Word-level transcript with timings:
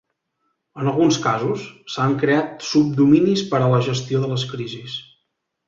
En 0.83 0.87
alguns 0.91 1.19
casos, 1.25 1.65
s'han 1.95 2.17
creat 2.25 2.67
subdominis 2.71 3.45
per 3.53 3.61
a 3.67 3.71
la 3.75 3.85
gestió 3.91 4.25
de 4.25 4.33
les 4.35 4.51
crisis. 4.55 4.99